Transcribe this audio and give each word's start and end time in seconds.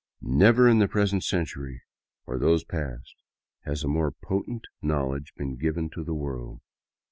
Never, 0.23 0.67
in 0.67 0.79
the 0.79 0.87
present 0.87 1.23
century 1.23 1.83
or 2.25 2.39
those 2.39 2.63
past, 2.63 3.13
has 3.65 3.83
a 3.83 3.87
more 3.87 4.09
potent 4.09 4.65
knowledge 4.81 5.35
been 5.37 5.57
given 5.57 5.91
to 5.91 6.03
the 6.03 6.15
world. 6.15 6.59